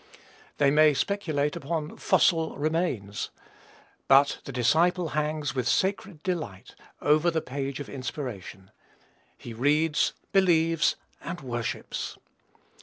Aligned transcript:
They 0.57 0.71
may 0.71 0.95
speculate 0.95 1.55
upon 1.55 1.95
fossil 1.97 2.57
remains; 2.57 3.29
but 4.07 4.39
the 4.45 4.51
disciple 4.51 5.09
hangs, 5.09 5.53
with 5.53 5.67
sacred 5.67 6.23
delight, 6.23 6.73
over 7.03 7.29
the 7.29 7.39
page 7.39 7.79
of 7.79 7.87
inspiration. 7.87 8.71
He 9.37 9.53
reads, 9.53 10.13
believes, 10.31 10.95
and 11.21 11.39
worships. 11.41 12.17